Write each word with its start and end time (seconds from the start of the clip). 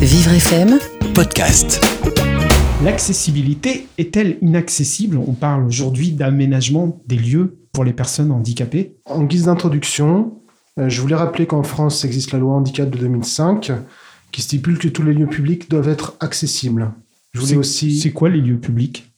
Vivre 0.00 0.32
FM 0.32 0.78
podcast. 1.14 1.84
L'accessibilité 2.84 3.88
est-elle 3.98 4.38
inaccessible? 4.42 5.16
On 5.18 5.32
parle 5.32 5.64
aujourd'hui 5.66 6.12
d'aménagement 6.12 7.00
des 7.06 7.16
lieux 7.16 7.58
pour 7.72 7.84
les 7.84 7.92
personnes 7.92 8.30
handicapées. 8.30 8.96
En 9.06 9.22
guise 9.24 9.44
d'introduction, 9.44 10.34
euh, 10.78 10.88
je 10.88 11.00
voulais 11.00 11.14
rappeler 11.16 11.46
qu'en 11.46 11.62
France 11.62 12.04
existe 12.04 12.32
la 12.32 12.38
loi 12.38 12.54
handicap 12.54 12.88
de 12.90 12.98
2005 12.98 13.72
qui 14.32 14.42
stipule 14.42 14.78
que 14.78 14.88
tous 14.88 15.02
les 15.02 15.12
lieux 15.14 15.26
publics 15.26 15.70
doivent 15.70 15.88
être 15.88 16.16
accessibles. 16.20 16.92
Je 17.32 17.40
voulais 17.40 17.52
C'est- 17.52 17.58
aussi 17.58 17.98
C'est 18.00 18.12
quoi 18.12 18.28
les 18.28 18.40
lieux 18.40 18.58
publics? 18.58 19.10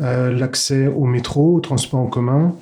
Euh, 0.00 0.30
l'accès 0.32 0.86
au 0.86 1.04
métro, 1.04 1.56
au 1.56 1.60
transport 1.60 2.00
en 2.00 2.06
commun, 2.06 2.54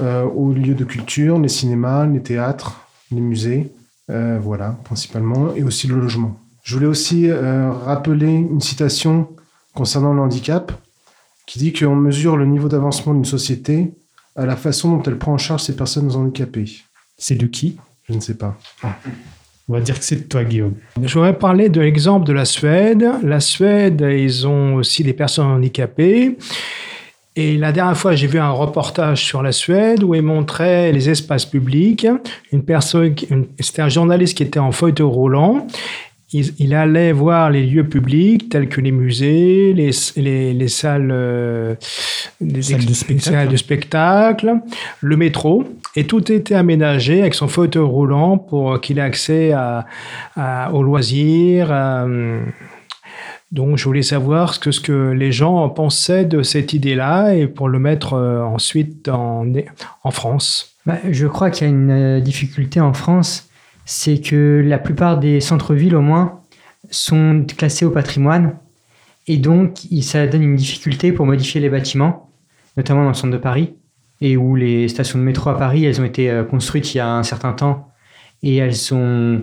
euh, 0.00 0.24
aux 0.24 0.52
lieux 0.52 0.74
de 0.74 0.84
culture, 0.84 1.38
les 1.38 1.48
cinémas, 1.48 2.06
les 2.06 2.20
théâtres, 2.22 2.80
les 3.10 3.20
musées, 3.20 3.70
euh, 4.10 4.38
voilà, 4.42 4.78
principalement, 4.84 5.54
et 5.54 5.62
aussi 5.62 5.86
le 5.86 5.96
logement. 6.00 6.36
Je 6.62 6.74
voulais 6.74 6.86
aussi 6.86 7.28
euh, 7.28 7.72
rappeler 7.72 8.32
une 8.32 8.60
citation 8.60 9.28
concernant 9.74 10.14
le 10.14 10.20
handicap 10.20 10.72
qui 11.46 11.58
dit 11.58 11.72
qu'on 11.72 11.96
mesure 11.96 12.36
le 12.36 12.46
niveau 12.46 12.68
d'avancement 12.68 13.14
d'une 13.14 13.24
société 13.24 13.92
à 14.36 14.46
la 14.46 14.56
façon 14.56 14.96
dont 14.96 15.02
elle 15.02 15.18
prend 15.18 15.32
en 15.32 15.38
charge 15.38 15.62
ces 15.62 15.76
personnes 15.76 16.10
handicapées. 16.12 16.70
C'est 17.18 17.34
de 17.34 17.46
qui? 17.46 17.76
Je 18.08 18.14
ne 18.14 18.20
sais 18.20 18.36
pas. 18.36 18.56
On 19.68 19.74
va 19.74 19.80
dire 19.80 19.98
que 19.98 20.04
c'est 20.04 20.16
de 20.16 20.28
toi, 20.28 20.44
Guillaume. 20.44 20.74
Je 21.02 21.12
voudrais 21.14 21.36
parler 21.36 21.68
de 21.68 21.80
l'exemple 21.80 22.26
de 22.26 22.32
la 22.32 22.44
Suède. 22.44 23.06
La 23.22 23.40
Suède, 23.40 24.04
ils 24.08 24.46
ont 24.46 24.74
aussi 24.74 25.02
des 25.02 25.12
personnes 25.12 25.46
handicapées. 25.46 26.36
Et 27.34 27.56
la 27.56 27.72
dernière 27.72 27.96
fois, 27.96 28.14
j'ai 28.14 28.26
vu 28.26 28.38
un 28.38 28.50
reportage 28.50 29.24
sur 29.24 29.42
la 29.42 29.52
Suède 29.52 30.02
où 30.02 30.14
ils 30.14 30.22
montraient 30.22 30.92
les 30.92 31.08
espaces 31.08 31.46
publics. 31.46 32.06
Une 32.52 32.62
personne, 32.62 33.14
c'était 33.58 33.82
un 33.82 33.88
journaliste 33.88 34.36
qui 34.36 34.42
était 34.42 34.58
en 34.58 34.72
fauteuil 34.72 35.06
roulant. 35.06 35.66
Il, 36.32 36.54
il 36.58 36.74
allait 36.74 37.12
voir 37.12 37.50
les 37.50 37.66
lieux 37.66 37.86
publics 37.86 38.48
tels 38.48 38.68
que 38.68 38.80
les 38.80 38.92
musées, 38.92 39.72
les, 39.74 39.90
les, 40.16 40.54
les 40.54 40.68
salles, 40.68 41.10
euh, 41.12 41.74
les 42.40 42.62
Salles 42.62 42.86
de 42.86 42.94
spectacle. 42.94 43.36
salles 43.36 43.48
de 43.48 43.56
spectacle, 43.56 44.54
le 45.00 45.16
métro, 45.16 45.64
et 45.94 46.04
tout 46.04 46.32
était 46.32 46.54
aménagé 46.54 47.20
avec 47.20 47.34
son 47.34 47.48
fauteuil 47.48 47.82
roulant 47.84 48.38
pour 48.38 48.80
qu'il 48.80 48.98
ait 48.98 49.02
accès 49.02 49.52
à, 49.52 49.84
à- 50.36 50.72
aux 50.72 50.82
loisirs. 50.82 51.70
à, 51.70 52.04
hum, 52.04 52.40
donc, 53.50 53.76
je 53.76 53.84
voulais 53.84 54.00
savoir 54.00 54.54
ce 54.54 54.58
que, 54.58 54.70
ce 54.70 54.80
que 54.80 55.10
les 55.10 55.30
gens 55.30 55.68
pensaient 55.68 56.24
de 56.24 56.42
cette 56.42 56.72
idée-là 56.72 57.34
et 57.34 57.46
pour 57.46 57.68
le 57.68 57.78
mettre 57.78 58.14
euh, 58.14 58.40
ensuite 58.42 59.10
en, 59.10 59.44
en 60.04 60.10
France. 60.10 60.76
Bah, 60.86 60.96
je 61.10 61.26
crois 61.26 61.50
qu'il 61.50 61.66
y 61.66 61.70
a 61.70 61.72
une 61.74 61.90
euh, 61.90 62.20
difficulté 62.20 62.80
en 62.80 62.94
France, 62.94 63.50
c'est 63.92 64.20
que 64.20 64.62
la 64.64 64.78
plupart 64.78 65.18
des 65.18 65.40
centres-villes, 65.40 65.94
au 65.94 66.00
moins, 66.00 66.40
sont 66.90 67.44
classés 67.56 67.84
au 67.84 67.90
patrimoine. 67.90 68.56
Et 69.26 69.36
donc, 69.36 69.76
ça 70.00 70.26
donne 70.26 70.42
une 70.42 70.56
difficulté 70.56 71.12
pour 71.12 71.26
modifier 71.26 71.60
les 71.60 71.68
bâtiments, 71.68 72.30
notamment 72.78 73.02
dans 73.02 73.08
le 73.08 73.14
centre 73.14 73.34
de 73.34 73.38
Paris, 73.38 73.74
et 74.22 74.38
où 74.38 74.56
les 74.56 74.88
stations 74.88 75.18
de 75.18 75.24
métro 75.24 75.50
à 75.50 75.58
Paris, 75.58 75.84
elles 75.84 76.00
ont 76.00 76.04
été 76.04 76.30
euh, 76.30 76.42
construites 76.42 76.94
il 76.94 76.98
y 76.98 77.00
a 77.00 77.08
un 77.08 77.22
certain 77.22 77.52
temps, 77.52 77.88
et 78.42 78.56
elles 78.56 78.74
sont 78.74 79.42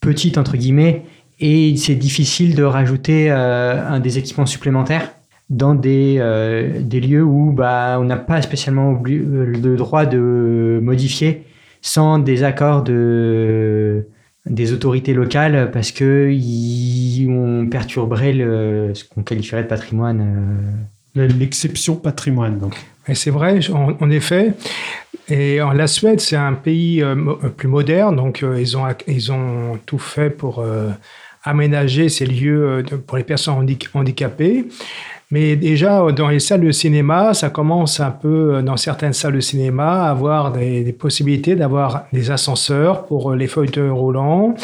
petites, 0.00 0.36
entre 0.36 0.58
guillemets, 0.58 1.04
et 1.40 1.74
c'est 1.76 1.94
difficile 1.94 2.54
de 2.54 2.64
rajouter 2.64 3.30
euh, 3.30 3.88
un 3.88 4.00
des 4.00 4.18
équipements 4.18 4.46
supplémentaires 4.46 5.12
dans 5.48 5.74
des, 5.74 6.16
euh, 6.18 6.82
des 6.82 7.00
lieux 7.00 7.24
où 7.24 7.52
bah, 7.52 7.96
on 7.98 8.04
n'a 8.04 8.18
pas 8.18 8.42
spécialement 8.42 9.00
le 9.02 9.76
droit 9.76 10.04
de 10.04 10.78
modifier 10.82 11.46
sans 11.88 12.18
des 12.18 12.42
accords 12.44 12.82
de, 12.82 14.06
des 14.44 14.72
autorités 14.74 15.14
locales 15.14 15.70
parce 15.72 15.90
que 15.90 16.30
on 17.30 17.66
perturberait 17.66 18.34
le, 18.34 18.92
ce 18.94 19.04
qu'on 19.04 19.22
qualifierait 19.22 19.62
de 19.62 19.68
patrimoine. 19.68 20.20
euh. 21.16 21.26
L'exception 21.40 21.96
patrimoine, 21.96 22.58
donc. 22.58 22.74
Et 23.08 23.14
c'est 23.14 23.30
vrai, 23.30 23.58
en, 23.72 23.96
en 23.98 24.10
effet. 24.10 24.52
Et 25.28 25.60
en, 25.62 25.72
la 25.72 25.86
Suède, 25.86 26.20
c'est 26.20 26.36
un 26.36 26.52
pays 26.52 27.02
euh, 27.02 27.14
mo- 27.16 27.36
plus 27.56 27.68
moderne, 27.68 28.14
donc 28.16 28.42
euh, 28.42 28.60
ils, 28.60 28.76
ont, 28.76 28.84
ils 29.06 29.32
ont 29.32 29.78
tout 29.86 29.98
fait 29.98 30.30
pour 30.30 30.58
euh, 30.60 30.90
aménager 31.42 32.08
ces 32.10 32.26
lieux 32.26 32.62
euh, 32.68 32.82
pour 33.06 33.16
les 33.16 33.24
personnes 33.24 33.54
handi- 33.54 33.88
handicapées. 33.94 34.66
Mais 35.30 35.56
déjà, 35.56 36.10
dans 36.12 36.28
les 36.28 36.40
salles 36.40 36.62
de 36.62 36.70
cinéma, 36.70 37.34
ça 37.34 37.50
commence 37.50 38.00
un 38.00 38.10
peu, 38.10 38.54
euh, 38.54 38.62
dans 38.62 38.78
certaines 38.78 39.12
salles 39.12 39.34
de 39.34 39.40
cinéma, 39.40 40.04
à 40.04 40.10
avoir 40.10 40.52
des, 40.52 40.82
des 40.82 40.92
possibilités 40.92 41.54
d'avoir 41.54 42.04
des 42.14 42.30
ascenseurs 42.30 43.04
pour 43.04 43.32
euh, 43.32 43.36
les 43.36 43.46
fauteuils 43.46 43.90
roulants 43.90 44.54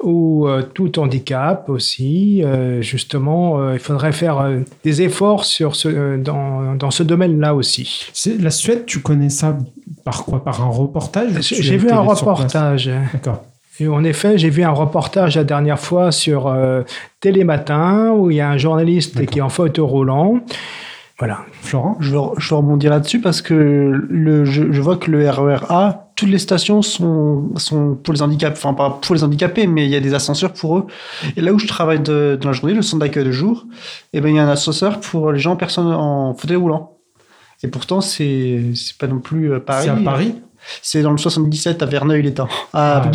ou 0.00 0.46
euh, 0.46 0.62
tout 0.62 1.00
handicap 1.00 1.68
aussi. 1.68 2.42
Euh, 2.44 2.80
justement, 2.80 3.58
euh, 3.58 3.72
il 3.74 3.80
faudrait 3.80 4.12
faire 4.12 4.48
des 4.84 5.02
efforts 5.02 5.44
sur 5.44 5.74
ce, 5.74 6.16
dans, 6.16 6.76
dans 6.76 6.92
ce 6.92 7.02
domaine-là 7.02 7.54
aussi. 7.54 8.06
La 8.40 8.50
Suède, 8.50 8.84
tu 8.86 9.00
connais 9.00 9.30
ça 9.30 9.58
par 10.04 10.24
quoi? 10.24 10.44
Par 10.44 10.62
un 10.62 10.68
reportage 10.68 11.32
J'ai 11.40 11.76
vu 11.76 11.90
un 11.90 12.00
reportage. 12.00 12.88
D'accord. 13.12 13.42
Et 13.80 13.88
en 13.88 14.04
effet, 14.04 14.38
j'ai 14.38 14.50
vu 14.50 14.62
un 14.62 14.70
reportage 14.70 15.36
la 15.36 15.44
dernière 15.44 15.80
fois 15.80 16.12
sur 16.12 16.46
euh, 16.46 16.82
Télématin 17.20 18.10
où 18.12 18.30
il 18.30 18.36
y 18.36 18.40
a 18.40 18.48
un 18.48 18.56
journaliste 18.58 19.26
qui 19.26 19.38
est 19.38 19.42
en 19.42 19.48
fauteuil 19.48 19.84
roulant. 19.84 20.40
Voilà. 21.18 21.40
Florent? 21.62 21.96
Je 22.00 22.10
veux, 22.10 22.20
je 22.38 22.50
veux 22.50 22.56
rebondir 22.56 22.90
là-dessus 22.90 23.20
parce 23.20 23.40
que 23.40 23.54
le, 24.08 24.44
je, 24.44 24.72
je 24.72 24.80
vois 24.82 24.96
que 24.96 25.10
le 25.10 25.28
RER 25.28 25.58
A, 25.68 26.08
toutes 26.16 26.28
les 26.28 26.38
stations 26.38 26.82
sont, 26.82 27.50
sont 27.56 27.94
pour 27.94 28.12
les 28.14 28.22
handicapés, 28.22 28.56
enfin 28.56 28.74
pas 28.74 28.98
pour 29.00 29.14
les 29.14 29.22
handicapés, 29.24 29.66
mais 29.66 29.84
il 29.84 29.90
y 29.90 29.96
a 29.96 30.00
des 30.00 30.12
ascenseurs 30.14 30.52
pour 30.52 30.78
eux. 30.78 30.86
Et 31.36 31.40
là 31.40 31.52
où 31.52 31.58
je 31.58 31.66
travaille 31.66 32.00
de- 32.00 32.36
dans 32.40 32.48
la 32.48 32.52
journée, 32.52 32.74
le 32.74 32.82
centre 32.82 33.00
d'accueil 33.00 33.24
de 33.24 33.30
jour, 33.32 33.64
eh 34.12 34.20
ben, 34.20 34.28
il 34.28 34.36
y 34.36 34.38
a 34.38 34.44
un 34.44 34.48
ascenseur 34.48 35.00
pour 35.00 35.30
les 35.32 35.38
gens 35.38 35.56
en 35.76 36.34
fauteuil 36.34 36.56
roulant. 36.56 36.96
Et 37.62 37.68
pourtant, 37.68 38.00
c'est 38.00 38.60
c'est 38.74 38.98
pas 38.98 39.06
non 39.06 39.20
plus 39.20 39.52
euh, 39.52 39.60
Paris. 39.60 39.84
C'est 39.84 39.90
à 39.90 39.96
Paris? 39.96 40.34
C'est 40.82 41.02
dans 41.02 41.12
le 41.12 41.18
77 41.18 41.82
à 41.82 41.86
Verneuil-les-Temps, 41.86 42.48
à 42.72 42.96
Ah 42.96 43.04
ouais. 43.04 43.06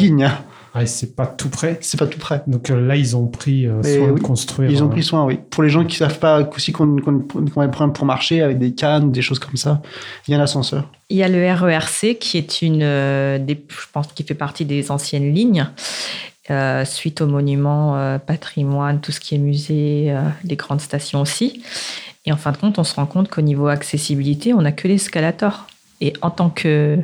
C'est 0.85 1.16
pas 1.16 1.25
tout 1.25 1.50
près. 1.50 1.78
C'est 1.81 2.00
pas 2.00 2.07
tout 2.07 2.19
près. 2.19 2.41
Donc 2.47 2.69
euh, 2.69 2.80
là, 2.80 2.96
ils 2.96 3.16
ont 3.18 3.28
pris 3.28 3.68
euh, 3.68 3.81
soin 3.84 4.09
oui, 4.09 4.19
de 4.19 4.25
construire. 4.25 4.69
Ils 4.69 4.84
ont 4.84 4.88
euh, 4.88 4.91
pris 4.91 5.03
soin, 5.03 5.25
oui. 5.25 5.40
Pour 5.50 5.63
les 5.63 5.69
gens 5.69 5.84
qui 5.84 5.97
savent 5.97 6.19
pas 6.19 6.47
aussi 6.56 6.72
qu'on 6.72 6.97
a 6.97 7.41
des 7.41 7.68
problèmes 7.72 7.94
pour 7.94 8.06
marcher 8.06 8.41
avec 8.41 8.59
des 8.59 8.74
cannes, 8.74 9.12
des 9.12 9.22
choses 9.22 9.40
comme 9.40 9.57
ça, 9.57 9.81
il 10.28 10.31
y 10.31 10.35
a 10.35 10.40
un 10.40 10.44
ascenseur. 10.44 10.90
Il 11.09 11.18
y 11.18 11.24
a 11.24 11.28
le 11.28 11.52
RERC 11.52 12.18
qui 12.19 12.38
est 12.38 12.62
une 12.62 12.84
euh, 12.84 13.40
des, 13.40 13.66
je 13.68 13.85
pense 13.91 14.07
qui 14.07 14.24
fait 14.24 14.35
partie 14.35 14.66
des 14.66 14.91
anciennes 14.91 15.34
lignes 15.34 15.68
euh, 16.52 16.84
suite 16.84 17.22
aux 17.22 17.28
monuments, 17.28 17.96
euh, 17.97 18.18
patrimoine, 18.18 19.01
tout 19.01 19.12
ce 19.12 19.19
qui 19.19 19.36
est 19.36 19.40
musée, 19.40 20.07
euh, 20.09 20.22
les 20.44 20.56
grandes 20.56 20.81
stations 20.81 21.22
aussi. 21.22 21.62
Et 22.25 22.31
en 22.31 22.38
fin 22.38 22.51
de 22.51 22.57
compte, 22.57 22.80
on 22.80 22.84
se 22.84 22.96
rend 22.96 23.06
compte 23.06 23.30
qu'au 23.30 23.41
niveau 23.41 23.68
accessibilité, 23.68 24.53
on 24.53 24.62
n'a 24.62 24.72
que 24.72 24.88
l'escalator. 24.88 25.68
Et 26.01 26.13
en 26.21 26.31
tant 26.31 26.49
que 26.49 26.97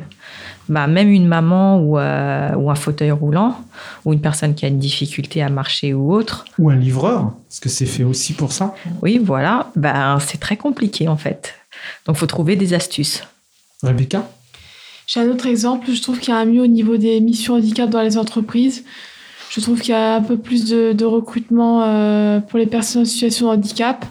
bah, 0.68 0.86
même 0.86 1.10
une 1.10 1.26
maman 1.26 1.78
ou, 1.78 1.98
euh, 1.98 2.54
ou 2.54 2.70
un 2.70 2.74
fauteuil 2.74 3.10
roulant 3.10 3.56
ou 4.04 4.12
une 4.12 4.20
personne 4.20 4.54
qui 4.54 4.64
a 4.64 4.68
une 4.68 4.78
difficulté 4.78 5.42
à 5.42 5.48
marcher 5.48 5.94
ou 5.94 6.12
autre, 6.12 6.44
Ou 6.58 6.70
un 6.70 6.76
livreur, 6.76 7.32
parce 7.48 7.60
que 7.60 7.68
c'est 7.68 7.86
fait 7.86 8.04
aussi 8.04 8.32
pour 8.32 8.52
ça. 8.52 8.74
oui, 9.02 9.18
voilà, 9.18 9.70
ben, 9.76 10.18
c'est 10.20 10.38
très 10.38 10.56
compliqué 10.56 11.08
en 11.08 11.16
fait. 11.16 11.54
Donc, 12.06 12.16
il 12.16 12.18
faut 12.20 12.26
trouver 12.26 12.56
des 12.56 12.74
astuces. 12.74 13.22
Rebecca? 13.82 14.28
J'ai 15.06 15.20
un 15.20 15.28
autre 15.28 15.46
exemple. 15.46 15.92
Je 15.92 16.02
trouve 16.02 16.18
qu'il 16.18 16.30
y 16.30 16.36
a 16.36 16.40
un 16.40 16.46
mieux 16.46 16.62
au 16.62 16.66
niveau 16.66 16.96
des 16.96 17.20
missions 17.20 17.54
handicap 17.54 17.88
dans 17.88 18.02
les 18.02 18.18
entreprises. 18.18 18.84
Je 19.50 19.60
trouve 19.60 19.80
qu'il 19.80 19.90
y 19.90 19.96
a 19.96 20.16
un 20.16 20.22
peu 20.22 20.36
plus 20.36 20.64
de, 20.68 20.92
de 20.92 21.04
recrutement 21.04 21.82
euh, 21.84 22.40
pour 22.40 22.58
les 22.58 22.66
personnes 22.66 23.02
en 23.02 23.04
situation 23.04 23.46
de 23.46 23.52
handicap. 23.52 24.04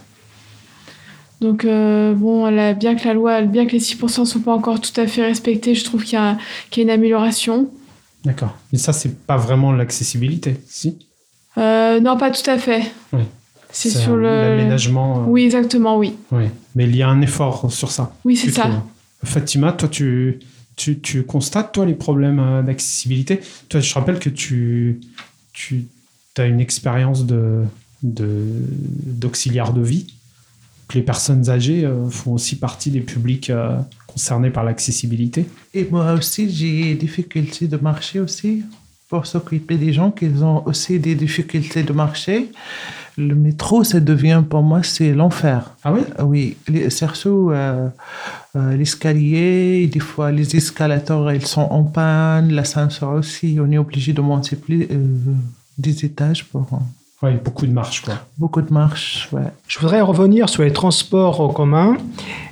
Donc, 1.42 1.66
euh, 1.66 2.14
bon, 2.14 2.50
bien 2.76 2.96
que 2.96 3.06
la 3.08 3.14
loi, 3.14 3.42
bien 3.42 3.66
que 3.66 3.74
les 3.74 3.80
6% 3.80 4.22
ne 4.22 4.26
sont 4.26 4.40
pas 4.40 4.54
encore 4.54 4.80
tout 4.80 5.00
à 5.00 5.06
fait 5.08 5.22
respectés, 5.26 5.76
je 5.76 5.84
trouve 5.84 6.04
qu'il 6.04 6.14
y, 6.14 6.22
a 6.22 6.38
qu'il 6.70 6.82
y 6.82 6.86
a 6.86 6.94
une 6.94 6.98
amélioration. 7.00 7.70
D'accord. 8.24 8.58
Mais 8.72 8.80
ça, 8.80 8.94
c'est 8.94 9.16
pas 9.26 9.38
vraiment 9.38 9.72
l'accessibilité, 9.72 10.58
si? 10.68 10.98
Euh, 11.58 12.00
non, 12.00 12.18
pas 12.18 12.32
tout 12.32 12.50
à 12.50 12.58
fait. 12.58 12.92
Oui. 13.14 13.22
C'est 13.72 13.90
sur 13.90 14.16
le. 14.16 14.24
L'aménagement. 14.30 15.20
euh, 15.24 15.26
Oui, 15.28 15.44
exactement, 15.44 15.98
oui. 15.98 16.14
oui. 16.32 16.46
Mais 16.76 16.86
il 16.86 16.96
y 16.96 17.04
a 17.04 17.10
un 17.10 17.22
effort 17.22 17.72
sur 17.72 17.92
ça. 17.92 18.16
Oui, 18.24 18.36
c'est 18.38 18.52
ça. 18.52 18.84
Fatima, 19.24 19.74
toi, 19.74 19.90
tu, 19.90 20.40
tu, 20.76 21.00
tu 21.00 21.24
constates, 21.24 21.74
toi, 21.74 21.86
les 21.86 21.94
problèmes 21.94 22.64
d'accessibilité? 22.66 23.42
Toi, 23.70 23.80
je 23.82 23.94
rappelle 23.94 24.20
que 24.20 24.30
tu, 24.30 25.02
tu 25.54 25.86
as 26.38 26.46
une 26.46 26.60
expérience 26.62 27.26
de, 27.26 27.64
de, 28.04 28.46
d'auxiliaire 29.06 29.74
de 29.74 29.82
vie, 29.82 30.08
que 30.88 30.98
les 30.98 31.04
personnes 31.04 31.50
âgées 31.50 31.86
euh, 31.86 32.10
font 32.10 32.34
aussi 32.34 32.58
partie 32.58 32.92
des 32.92 33.02
publics 33.02 33.50
euh, 33.50 33.78
concernés 34.08 34.50
par 34.50 34.64
l'accessibilité. 34.64 35.46
Et 35.74 35.88
moi 35.90 36.14
aussi, 36.14 36.50
j'ai 36.50 36.84
des 36.84 36.96
difficultés 36.96 37.68
de 37.68 37.78
marcher 37.78 38.20
aussi. 38.20 38.64
Pour 39.10 39.28
s'occuper 39.28 39.78
des 39.78 39.94
gens 39.94 40.10
qui 40.10 40.26
ont 40.42 40.66
aussi 40.66 41.00
des 41.00 41.14
difficultés 41.14 41.84
de 41.84 41.94
marcher, 41.94 42.50
le 43.18 43.36
métro, 43.36 43.84
ça 43.84 44.00
devient 44.00 44.44
pour 44.48 44.62
moi, 44.62 44.84
c'est 44.84 45.14
l'enfer. 45.14 45.72
Ah 45.84 45.94
oui? 45.94 46.02
Oui, 46.20 46.58
les, 46.68 46.90
surtout 46.90 47.50
euh, 47.52 47.88
euh, 48.56 48.76
l'escalier, 48.76 49.88
des 49.88 50.00
fois 50.00 50.32
les 50.32 50.56
escalators, 50.56 51.32
ils 51.32 51.46
sont 51.46 51.62
en 51.62 51.84
panne, 51.84 52.52
l'ascenseur 52.52 53.12
aussi, 53.12 53.58
on 53.62 53.72
est 53.72 53.78
obligé 53.78 54.12
de 54.12 54.22
monter 54.22 54.56
plus, 54.56 54.88
euh, 54.92 55.18
des 55.78 56.06
étages 56.06 56.46
pour... 56.46 56.68
Ouais, 57.22 57.34
beaucoup 57.44 57.66
de 57.66 57.72
marche, 57.72 58.02
quoi. 58.02 58.16
Beaucoup 58.38 58.62
de 58.62 58.72
marches, 58.74 59.30
ouais. 59.32 59.42
Je 59.68 59.80
voudrais 59.80 60.02
revenir 60.02 60.50
sur 60.50 60.64
les 60.64 60.74
transports 60.74 61.40
en 61.42 61.50
commun. 61.50 61.98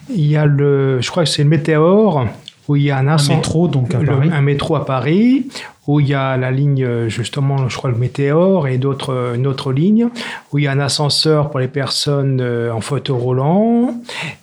Il 0.09 0.25
y 0.25 0.37
a 0.37 0.45
le, 0.45 1.01
je 1.01 1.11
crois 1.11 1.23
que 1.25 1.29
c'est 1.29 1.43
le 1.43 1.49
Météor, 1.49 2.25
où 2.67 2.75
il 2.77 2.83
y 2.83 2.91
a 2.91 2.97
un, 2.97 3.07
Un 3.07 3.27
métro, 3.27 3.67
donc, 3.67 3.93
à 3.93 3.99
le- 3.99 4.05
Paris. 4.05 4.29
un 4.33 4.41
métro 4.41 4.75
à 4.77 4.85
Paris, 4.85 5.47
où 5.85 5.99
il 5.99 6.07
y 6.07 6.13
a 6.13 6.37
la 6.37 6.49
ligne, 6.49 7.09
justement, 7.09 7.67
je 7.67 7.75
crois, 7.75 7.89
le 7.91 7.97
Météor 7.97 8.69
et 8.69 8.77
d'autres, 8.77 9.33
une 9.35 9.47
autre 9.47 9.73
ligne, 9.73 10.07
où 10.53 10.59
il 10.59 10.63
y 10.63 10.67
a 10.67 10.71
un 10.71 10.79
ascenseur 10.79 11.49
pour 11.49 11.59
les 11.59 11.67
personnes 11.67 12.39
euh, 12.41 12.71
en 12.71 12.79
fauteuil 12.79 13.17
roulant, 13.17 13.93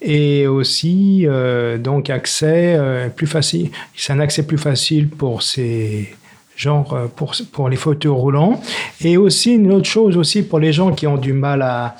et 0.02 0.46
aussi, 0.46 1.24
euh, 1.26 1.78
donc, 1.78 2.10
accès 2.10 2.74
euh, 2.76 3.08
plus 3.08 3.26
facile. 3.26 3.70
C'est 3.96 4.12
un 4.12 4.20
accès 4.20 4.42
plus 4.46 4.58
facile 4.58 5.08
pour 5.08 5.42
ces 5.42 6.14
genre 6.64 6.92
euh, 6.92 7.06
pour, 7.16 7.30
pour 7.52 7.68
les 7.70 7.76
fauteuils 7.84 8.12
roulants 8.24 8.60
et 9.08 9.16
aussi 9.16 9.54
une 9.54 9.72
autre 9.72 9.88
chose 9.96 10.14
aussi 10.22 10.42
pour 10.42 10.58
les 10.64 10.72
gens 10.78 10.90
qui 10.92 11.06
ont 11.06 11.16
du 11.28 11.32
mal 11.32 11.62
à, 11.62 11.96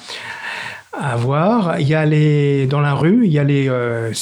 à 0.93 1.17
voir 1.17 1.81
il 1.81 1.89
y 1.89 1.95
a 1.95 2.05
les 2.05 2.67
dans 2.67 2.81
la 2.89 2.95
rue 2.95 3.21
il 3.25 3.33
y 3.33 3.39
a 3.39 3.45
les 3.45 3.67
euh, 3.69 4.13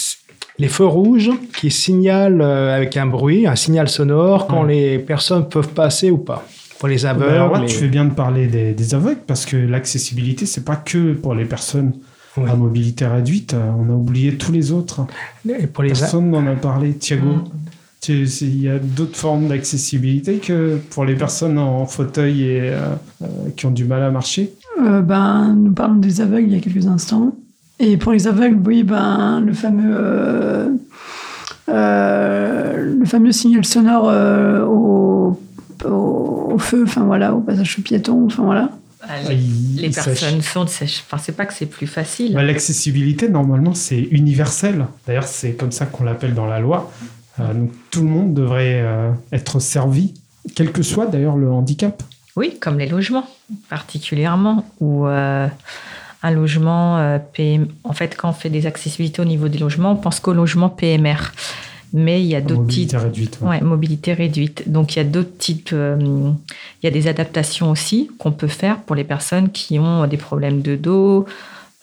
les 0.62 0.68
feux 0.68 0.86
rouges 0.86 1.30
qui 1.58 1.70
signalent 1.70 2.40
euh, 2.40 2.76
avec 2.76 2.96
un 2.96 3.06
bruit 3.06 3.46
un 3.46 3.56
signal 3.56 3.88
sonore 3.88 4.46
quand 4.46 4.62
les 4.62 4.98
personnes 5.12 5.48
peuvent 5.48 5.70
passer 5.84 6.10
ou 6.10 6.18
pas 6.18 6.44
pour 6.78 6.86
les 6.88 7.02
Bah, 7.02 7.10
aveugles 7.10 7.30
alors 7.34 7.52
là, 7.54 7.60
les- 7.62 7.66
tu 7.66 7.74
fais 7.74 7.88
bien 7.88 8.04
de 8.04 8.12
parler 8.14 8.46
des, 8.46 8.72
des 8.72 8.94
aveugles 8.94 9.22
parce 9.26 9.44
que 9.46 9.56
l'accessibilité, 9.56 10.46
c'est 10.46 10.64
pas 10.64 10.76
que 10.76 11.12
pour 11.14 11.34
les 11.34 11.44
personnes 11.44 11.92
Oui. 12.36 12.48
à 12.48 12.54
mobilité 12.54 13.04
réduite. 13.04 13.52
On 13.82 13.90
a 13.92 13.96
oublié 14.04 14.36
tous 14.42 14.52
les 14.52 14.70
autres. 14.70 15.00
et 15.62 15.66
pour 15.66 15.82
les 15.82 15.88
Personne 15.88 16.30
n'en 16.30 16.46
a 16.46 16.54
parlé. 16.54 16.92
Thiago, 16.92 17.26
Mm. 17.26 17.44
Il 18.08 18.62
y 18.62 18.68
a 18.68 18.78
d'autres 18.78 19.16
formes 19.16 19.48
d'accessibilité 19.48 20.36
que 20.38 20.78
pour 20.90 21.04
les 21.04 21.14
personnes 21.16 21.58
en 21.58 21.84
fauteuil 21.86 22.42
et 22.44 22.60
euh, 22.70 22.80
euh, 23.22 23.26
qui 23.56 23.66
ont 23.66 23.70
du 23.70 23.84
mal 23.84 24.02
à 24.02 24.10
marcher? 24.10 24.52
Euh, 24.80 25.00
ben, 25.02 25.54
nous 25.58 25.72
parlons 25.72 25.96
des 25.96 26.20
aveugles 26.20 26.48
il 26.48 26.54
y 26.54 26.58
a 26.58 26.60
quelques 26.60 26.86
instants. 26.86 27.34
Et 27.80 27.96
pour 27.96 28.12
les 28.12 28.26
aveugles, 28.26 28.58
oui, 28.66 28.82
ben, 28.82 29.40
le 29.40 29.52
fameux, 29.52 29.94
euh, 29.96 30.68
euh, 31.68 32.94
le 32.98 33.04
fameux 33.04 33.32
signal 33.32 33.64
sonore 33.64 34.08
euh, 34.08 34.64
au, 34.64 35.38
au, 35.84 36.50
au 36.54 36.58
feu, 36.58 36.82
enfin 36.84 37.04
voilà, 37.04 37.34
au 37.34 37.40
passage 37.40 37.76
aux 37.78 37.82
piétons, 37.82 38.26
enfin 38.26 38.44
voilà. 38.44 38.70
Ah, 39.02 39.06
Ah, 39.26 39.28
les, 39.30 39.36
il- 39.36 39.76
les 39.80 39.88
il 39.88 39.94
personnes 39.94 40.42
sourdes, 40.42 40.68
enfin, 40.68 41.18
c'est 41.22 41.36
pas 41.36 41.46
que 41.46 41.54
c'est 41.54 41.66
plus 41.66 41.86
facile. 41.86 42.34
Bah, 42.34 42.42
L'accessibilité, 42.42 43.28
normalement, 43.28 43.74
c'est 43.74 44.00
universel. 44.00 44.86
D'ailleurs, 45.06 45.24
c'est 45.26 45.52
comme 45.52 45.72
ça 45.72 45.86
qu'on 45.86 46.04
l'appelle 46.04 46.34
dans 46.34 46.46
la 46.46 46.58
loi. 46.60 46.90
Euh, 47.40 47.54
donc, 47.54 47.70
tout 47.90 48.00
le 48.02 48.08
monde 48.08 48.34
devrait 48.34 48.80
euh, 48.82 49.10
être 49.32 49.60
servi, 49.60 50.14
quel 50.54 50.72
que 50.72 50.82
soit 50.82 51.06
d'ailleurs 51.06 51.36
le 51.36 51.50
handicap. 51.50 52.02
Oui, 52.36 52.56
comme 52.60 52.78
les 52.78 52.88
logements, 52.88 53.26
particulièrement, 53.68 54.64
ou 54.80 55.06
euh, 55.06 55.48
un 56.22 56.30
logement 56.30 57.18
PM. 57.32 57.68
En 57.84 57.92
fait, 57.92 58.16
quand 58.16 58.30
on 58.30 58.32
fait 58.32 58.50
des 58.50 58.66
accessibilités 58.66 59.20
au 59.22 59.24
niveau 59.24 59.48
des 59.48 59.58
logements, 59.58 59.92
on 59.92 59.96
pense 59.96 60.20
qu'au 60.20 60.32
logement 60.34 60.68
PMR. 60.68 61.16
Mais 61.94 62.20
il 62.20 62.26
y 62.26 62.34
a 62.36 62.40
d'autres 62.42 62.60
mobilité 62.60 62.90
types. 62.90 62.98
réduite. 63.00 63.38
ouais. 63.40 63.48
Ouais, 63.48 63.60
mobilité 63.62 64.12
réduite. 64.12 64.70
Donc 64.70 64.94
il 64.94 64.98
y 64.98 65.00
a 65.00 65.04
d'autres 65.04 65.36
types. 65.38 65.70
euh, 65.72 65.96
il 66.82 66.86
y 66.86 66.86
a 66.86 66.90
des 66.90 67.06
adaptations 67.08 67.70
aussi 67.70 68.10
qu'on 68.18 68.30
peut 68.30 68.46
faire 68.46 68.78
pour 68.82 68.94
les 68.94 69.04
personnes 69.04 69.50
qui 69.50 69.78
ont 69.78 70.06
des 70.06 70.18
problèmes 70.18 70.60
de 70.60 70.76
dos. 70.76 71.24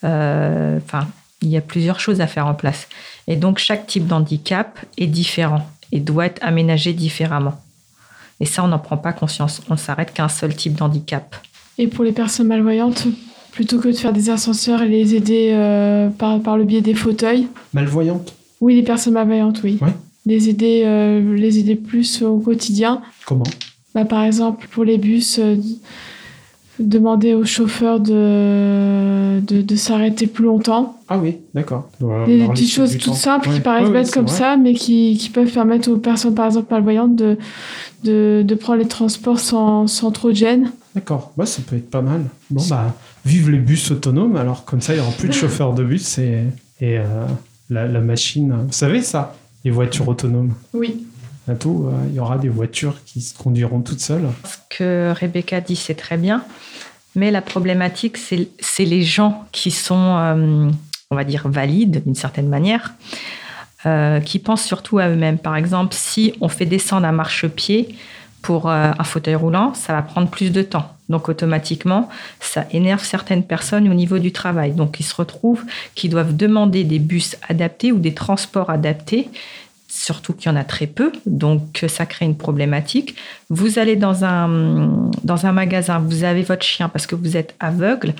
euh, 0.04 0.78
Enfin, 0.84 1.06
il 1.42 1.48
y 1.48 1.56
a 1.56 1.60
plusieurs 1.60 2.00
choses 2.00 2.20
à 2.20 2.26
faire 2.26 2.46
en 2.46 2.54
place. 2.54 2.88
Et 3.26 3.36
donc 3.36 3.58
chaque 3.58 3.86
type 3.86 4.06
d'handicap 4.06 4.78
est 4.98 5.06
différent 5.06 5.68
et 5.92 6.00
doit 6.00 6.26
être 6.26 6.42
aménagé 6.42 6.92
différemment. 6.92 7.60
Et 8.40 8.46
ça, 8.46 8.64
on 8.64 8.68
n'en 8.68 8.78
prend 8.78 8.96
pas 8.96 9.12
conscience. 9.12 9.62
On 9.70 9.76
s'arrête 9.76 10.12
qu'à 10.12 10.24
un 10.24 10.28
seul 10.28 10.54
type 10.54 10.74
d'handicap. 10.74 11.36
Et 11.78 11.86
pour 11.86 12.04
les 12.04 12.12
personnes 12.12 12.48
malvoyantes, 12.48 13.06
plutôt 13.52 13.78
que 13.78 13.88
de 13.88 13.94
faire 13.94 14.12
des 14.12 14.28
ascenseurs 14.28 14.82
et 14.82 14.88
les 14.88 15.14
aider 15.14 15.50
euh, 15.52 16.10
par, 16.10 16.40
par 16.40 16.56
le 16.58 16.64
biais 16.64 16.82
des 16.82 16.94
fauteuils, 16.94 17.48
Malvoyante 17.72 18.34
oui, 18.60 18.74
les 18.74 18.82
personnes 18.82 19.12
malvoyantes, 19.14 19.62
oui. 19.62 19.78
Ouais. 19.82 19.92
Les, 20.24 20.48
aider, 20.48 20.82
euh, 20.84 21.36
les 21.36 21.58
aider 21.58 21.76
plus 21.76 22.22
au 22.22 22.38
quotidien. 22.38 23.02
Comment? 23.26 23.44
Bah, 23.94 24.04
par 24.04 24.24
exemple, 24.24 24.66
pour 24.70 24.84
les 24.84 24.98
bus, 24.98 25.38
euh, 25.38 25.56
demander 26.78 27.34
aux 27.34 27.44
chauffeurs 27.44 28.00
de, 28.00 29.40
de, 29.40 29.62
de 29.62 29.76
s'arrêter 29.76 30.26
plus 30.26 30.44
longtemps. 30.44 30.96
Ah 31.08 31.18
oui, 31.18 31.36
d'accord. 31.54 31.88
Des 32.26 32.46
petites 32.48 32.70
choses 32.70 32.92
toutes 32.92 33.04
temps. 33.04 33.14
simples 33.14 33.48
Ouais. 33.48 33.54
qui 33.56 33.60
paraissent 33.60 33.86
Ouais, 33.88 33.92
bêtes 34.02 34.12
comme 34.12 34.26
vrai. 34.26 34.36
ça, 34.36 34.56
mais 34.56 34.74
qui, 34.74 35.16
qui 35.18 35.30
peuvent 35.30 35.50
permettre 35.50 35.90
aux 35.90 35.96
personnes, 35.96 36.34
par 36.34 36.46
exemple, 36.46 36.66
malvoyantes 36.70 37.16
de, 37.16 37.36
de, 38.04 38.42
de 38.46 38.54
prendre 38.54 38.80
les 38.80 38.88
transports 38.88 39.38
sans, 39.40 39.86
sans 39.86 40.10
trop 40.10 40.30
de 40.30 40.36
gêne. 40.36 40.72
D'accord, 40.94 41.32
ouais, 41.36 41.46
ça 41.46 41.62
peut 41.66 41.76
être 41.76 41.90
pas 41.90 42.02
mal. 42.02 42.22
Bon, 42.50 42.62
bah, 42.68 42.94
vive 43.24 43.50
les 43.50 43.58
bus 43.58 43.90
autonomes, 43.90 44.36
alors 44.36 44.64
comme 44.64 44.80
ça, 44.80 44.92
il 44.94 44.96
n'y 44.96 45.02
aura 45.02 45.12
plus 45.12 45.28
de 45.28 45.34
chauffeurs 45.34 45.74
de 45.74 45.84
bus 45.84 46.18
et, 46.18 46.44
et 46.80 46.98
euh, 46.98 47.04
la, 47.70 47.86
la 47.86 48.00
machine. 48.00 48.54
Vous 48.66 48.72
savez 48.72 49.00
ça 49.02 49.34
Les 49.64 49.70
voitures 49.70 50.08
autonomes. 50.08 50.54
Oui. 50.74 51.06
Bientôt, 51.46 51.88
euh, 51.88 52.06
il 52.08 52.14
y 52.16 52.20
aura 52.20 52.38
des 52.38 52.48
voitures 52.48 52.96
qui 53.04 53.20
se 53.20 53.36
conduiront 53.36 53.80
toutes 53.80 54.00
seules. 54.00 54.28
Ce 54.44 54.56
que 54.76 55.14
Rebecca 55.18 55.60
dit, 55.60 55.76
c'est 55.76 55.94
très 55.94 56.16
bien. 56.16 56.42
Mais 57.14 57.30
la 57.30 57.40
problématique, 57.40 58.16
c'est 58.18 58.84
les 58.84 59.02
gens 59.02 59.46
qui 59.52 59.70
sont, 59.70 60.16
euh, 60.18 60.70
on 61.10 61.16
va 61.16 61.24
dire, 61.24 61.48
valides 61.48 62.02
d'une 62.04 62.14
certaine 62.14 62.48
manière, 62.48 62.94
euh, 63.86 64.20
qui 64.20 64.38
pensent 64.38 64.64
surtout 64.64 64.98
à 64.98 65.08
eux-mêmes. 65.08 65.38
Par 65.38 65.56
exemple, 65.56 65.94
si 65.94 66.34
on 66.40 66.48
fait 66.48 66.66
descendre 66.66 67.06
un 67.06 67.12
marchepied 67.12 67.94
pour 68.42 68.68
un 68.70 69.02
fauteuil 69.02 69.34
roulant, 69.34 69.74
ça 69.74 69.92
va 69.92 70.02
prendre 70.02 70.28
plus 70.28 70.52
de 70.52 70.62
temps. 70.62 70.94
Donc 71.08 71.28
automatiquement, 71.28 72.08
ça 72.38 72.64
énerve 72.70 73.02
certaines 73.02 73.42
personnes 73.42 73.88
au 73.88 73.94
niveau 73.94 74.18
du 74.18 74.30
travail. 74.30 74.72
Donc 74.72 75.00
ils 75.00 75.04
se 75.04 75.14
retrouvent 75.14 75.64
qu'ils 75.94 76.10
doivent 76.10 76.36
demander 76.36 76.84
des 76.84 77.00
bus 77.00 77.36
adaptés 77.48 77.90
ou 77.90 77.98
des 77.98 78.14
transports 78.14 78.70
adaptés, 78.70 79.28
surtout 79.96 80.32
qu'il 80.32 80.50
y 80.50 80.54
en 80.54 80.56
a 80.56 80.64
très 80.64 80.86
peu. 80.86 81.12
Donc 81.26 81.84
ça 81.88 82.06
crée 82.06 82.26
une 82.26 82.36
problématique. 82.36 83.14
Vous 83.50 83.78
allez 83.78 83.96
dans 83.96 84.24
un, 84.24 85.10
dans 85.24 85.46
un 85.46 85.52
magasin, 85.52 85.98
vous 85.98 86.24
avez 86.24 86.42
votre 86.42 86.64
chien 86.64 86.88
parce 86.88 87.06
que 87.06 87.14
vous 87.14 87.36
êtes 87.36 87.54
aveugle. 87.60 88.14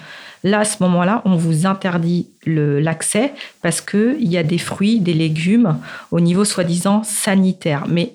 Là, 0.44 0.60
à 0.60 0.64
ce 0.64 0.82
moment-là, 0.82 1.22
on 1.24 1.36
vous 1.36 1.66
interdit 1.66 2.28
l'accès 2.46 3.32
parce 3.62 3.80
qu'il 3.80 4.28
y 4.28 4.36
a 4.36 4.42
des 4.42 4.58
fruits, 4.58 5.00
des 5.00 5.14
légumes 5.14 5.78
au 6.10 6.20
niveau 6.20 6.44
soi-disant 6.44 7.02
sanitaire. 7.04 7.86
Mais 7.88 8.12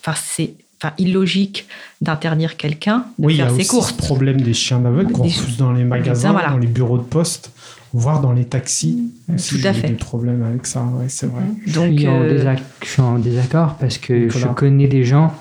enfin, 0.00 0.18
c'est 0.22 0.54
enfin, 0.80 0.94
illogique 0.98 1.66
d'interdire 2.00 2.56
quelqu'un 2.56 3.06
de 3.18 3.26
Oui, 3.26 3.34
il 3.34 3.38
y 3.38 3.42
a 3.42 3.46
faire 3.46 3.54
ses 3.54 3.60
aussi 3.62 3.68
courses. 3.70 3.88
ce 3.90 3.94
problème 3.94 4.40
des 4.40 4.54
chiens 4.54 4.78
d'aveugles 4.78 5.12
qu'on 5.12 5.24
refuse 5.24 5.56
dans 5.56 5.72
les 5.72 5.84
magasins, 5.84 6.32
voilà. 6.32 6.50
dans 6.50 6.58
les 6.58 6.66
bureaux 6.68 6.98
de 6.98 7.02
poste, 7.02 7.50
voire 7.92 8.20
dans 8.20 8.32
les 8.32 8.44
taxis. 8.44 9.10
Aussi, 9.34 9.60
Tout 9.60 9.66
à 9.66 9.72
fait. 9.72 9.88
des 9.88 9.94
problèmes 9.94 10.42
avec 10.42 10.66
ça, 10.66 10.80
ouais, 10.98 11.06
c'est 11.08 11.26
vrai. 11.26 11.42
Donc, 11.74 11.92
je, 11.94 11.98
suis 11.98 12.08
en 12.08 12.20
euh, 12.22 12.56
je 12.82 12.88
suis 12.88 13.00
en 13.02 13.18
désaccord 13.18 13.74
parce 13.80 13.98
que 13.98 14.12
Nicolas. 14.12 14.46
je 14.48 14.52
connais 14.54 14.88
des 14.88 15.04
gens 15.04 15.32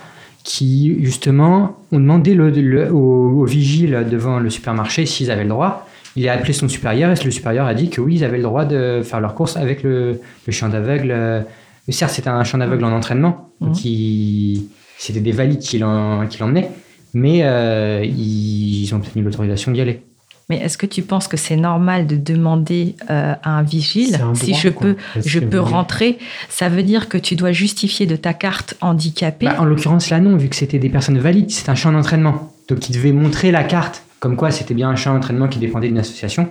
qui, 0.44 0.98
justement, 1.04 1.78
ont 1.92 2.00
demandé 2.00 2.34
le, 2.34 2.50
le- 2.50 2.92
au, 2.94 3.42
au 3.42 3.46
vigile 3.46 4.06
devant 4.10 4.40
le 4.40 4.50
supermarché 4.50 5.06
s'ils 5.06 5.30
avaient 5.32 5.44
le 5.44 5.50
droit. 5.50 5.88
Il 6.16 6.28
a 6.30 6.34
appelé 6.34 6.54
son 6.54 6.68
supérieur 6.68 7.12
et 7.12 7.24
le 7.24 7.32
supérieur 7.32 7.68
a 7.68 7.74
dit 7.76 7.90
que 7.90 8.02
oui, 8.02 8.16
ils 8.16 8.24
avaient 8.24 8.38
le 8.38 8.44
droit 8.44 8.66
de 8.66 9.02
faire 9.04 9.20
leurs 9.20 9.36
courses 9.36 9.56
avec 9.58 9.84
le, 9.84 10.20
le 10.46 10.52
chien 10.54 10.70
d'aveugle. 10.70 11.12
Euh, 11.12 11.42
Certes, 11.90 12.12
c'était 12.12 12.28
un 12.30 12.44
chien 12.44 12.60
d'aveugle 12.60 12.84
en 12.84 12.92
entraînement, 12.92 13.50
qui 13.74 14.68
c'était 14.98 15.22
des 15.22 15.32
valides 15.32 15.60
qui 15.60 15.78
l'emmenaient, 15.80 16.70
mais 17.14 17.42
euh, 17.44 18.04
ils, 18.04 18.84
ils 18.84 18.94
ont 18.94 18.98
obtenu 18.98 19.24
l'autorisation 19.24 19.72
d'y 19.72 19.80
aller. 19.80 20.02
Mais 20.50 20.58
est-ce 20.58 20.78
que 20.78 20.86
tu 20.86 21.02
penses 21.02 21.28
que 21.28 21.36
c'est 21.36 21.58
normal 21.58 22.08
de 22.08 22.16
demander 22.16 22.96
euh, 23.10 23.34
à 23.44 23.50
un 23.58 23.64
vigile 23.64 24.18
si 24.34 24.54
je 24.54 24.70
quoi. 24.70 24.88
peux, 24.88 24.96
je 25.26 25.40
peux 25.40 25.60
rentrer? 25.60 26.18
Ça 26.48 26.70
veut 26.70 26.84
dire 26.84 27.10
que 27.10 27.18
tu 27.18 27.36
dois 27.36 27.52
justifier 27.52 28.06
de 28.06 28.16
ta 28.16 28.34
carte 28.34 28.76
handicapée. 28.80 29.48
Bah, 29.48 29.56
en 29.60 29.66
l'occurrence, 29.66 30.10
là, 30.10 30.22
non, 30.22 30.38
vu 30.38 30.48
que 30.48 30.56
c'était 30.56 30.80
des 30.80 30.90
personnes 30.90 31.18
valides, 31.20 31.52
c'est 31.52 31.68
un 31.68 31.76
champ 31.76 31.92
d'entraînement. 31.92 32.54
Donc, 32.70 32.90
ils 32.90 32.94
devaient 32.94 33.12
montrer 33.12 33.52
la 33.52 33.66
carte, 33.66 34.04
comme 34.20 34.38
quoi 34.38 34.52
c'était 34.52 34.74
bien 34.74 34.90
un 34.90 34.96
champ 34.96 35.14
d'entraînement 35.14 35.50
qui 35.50 35.60
dépendait 35.60 35.88
d'une 35.90 35.98
association. 36.00 36.50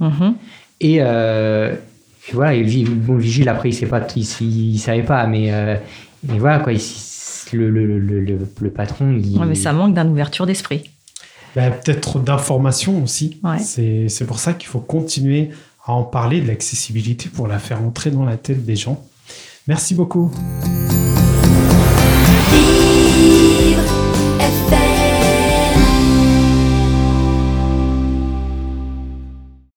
Mhm. 0.00 0.34
Et, 0.80 0.98
euh, 1.00 1.74
et 2.28 2.32
voilà, 2.32 2.54
et 2.54 2.64
bon, 2.86 3.14
le 3.14 3.20
vigile, 3.20 3.50
après, 3.50 3.68
il 3.68 3.78
ne 3.86 3.88
il, 4.40 4.74
il 4.74 4.78
savait 4.78 5.02
pas, 5.02 5.26
mais, 5.26 5.52
euh, 5.52 5.76
mais 6.26 6.38
voilà, 6.38 6.60
quoi, 6.60 6.72
il- 6.72 6.80
le, 7.52 7.70
le, 7.70 7.86
le, 7.86 7.98
le, 7.98 8.20
le- 8.20 8.38
le 8.60 8.70
patron, 8.70 9.12
il. 9.12 9.38
Ouais, 9.38 9.46
mais 9.46 9.54
ça 9.54 9.72
manque 9.72 9.94
d'une 9.94 10.08
ouverture 10.10 10.46
d'esprit. 10.46 10.90
Bah, 11.54 11.70
peut-être 11.70 12.00
trop 12.00 12.18
d'informations 12.18 13.02
aussi. 13.02 13.40
C'est 13.60 14.26
pour 14.26 14.38
ça 14.38 14.54
qu'il 14.54 14.68
faut 14.68 14.80
continuer 14.80 15.50
à 15.84 15.92
en 15.92 16.02
parler 16.02 16.40
de 16.40 16.46
l'accessibilité 16.48 17.28
pour 17.28 17.46
la 17.46 17.58
faire 17.58 17.82
entrer 17.82 18.10
dans 18.10 18.24
la 18.24 18.36
tête 18.36 18.64
des 18.64 18.76
gens. 18.76 19.04
Merci 19.66 19.94
beaucoup. 19.94 20.30